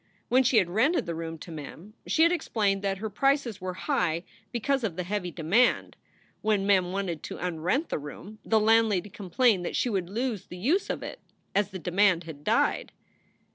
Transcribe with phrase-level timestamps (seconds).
[0.29, 3.75] When she had rented the room to Mem she had explained that her prices were
[3.85, 5.31] high because of the SOULS FOR SALE 97 heavy
[5.69, 5.95] demand;
[6.41, 10.57] when Mem wanted to unrent the room, the landlady complained that she would lose the
[10.57, 11.19] use of it,
[11.53, 12.91] as the demand had died.